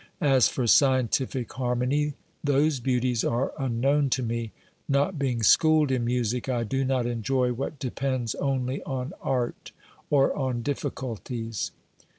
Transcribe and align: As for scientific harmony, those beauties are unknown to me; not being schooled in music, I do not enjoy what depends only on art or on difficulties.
As 0.23 0.47
for 0.47 0.65
scientific 0.65 1.53
harmony, 1.53 2.15
those 2.43 2.79
beauties 2.79 3.23
are 3.23 3.53
unknown 3.59 4.09
to 4.09 4.23
me; 4.23 4.51
not 4.89 5.19
being 5.19 5.43
schooled 5.43 5.91
in 5.91 6.05
music, 6.05 6.49
I 6.49 6.63
do 6.63 6.83
not 6.83 7.05
enjoy 7.05 7.53
what 7.53 7.77
depends 7.77 8.33
only 8.33 8.81
on 8.81 9.13
art 9.21 9.71
or 10.09 10.35
on 10.35 10.63
difficulties. 10.63 11.69